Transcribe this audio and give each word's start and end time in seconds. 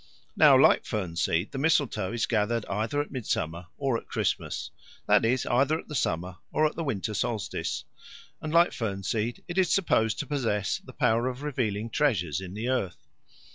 Now, 0.35 0.59
like 0.59 0.83
fern 0.83 1.15
seed, 1.15 1.51
the 1.51 1.59
mistletoe 1.59 2.11
is 2.11 2.25
gathered 2.25 2.65
either 2.65 2.99
at 3.01 3.11
Midsummer 3.11 3.67
or 3.77 3.99
at 3.99 4.07
Christmas 4.07 4.71
that 5.05 5.23
is, 5.23 5.45
either 5.45 5.77
at 5.79 5.89
the 5.89 5.93
summer 5.93 6.37
or 6.51 6.65
at 6.65 6.73
the 6.75 6.83
winter 6.83 7.13
solstice 7.13 7.83
and, 8.41 8.51
like 8.51 8.71
fern 8.73 9.03
seed, 9.03 9.43
it 9.47 9.59
is 9.59 9.71
supposed 9.71 10.17
to 10.17 10.25
possess 10.25 10.79
the 10.79 10.91
power 10.91 11.27
of 11.27 11.43
revealing 11.43 11.91
treasures 11.91 12.41
in 12.41 12.55
the 12.55 12.67
earth. 12.67 13.05